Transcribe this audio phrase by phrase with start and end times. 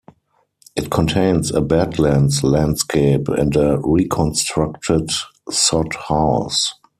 [0.75, 5.11] It contains a badlands landscape and a reconstructed
[5.51, 6.73] sod house.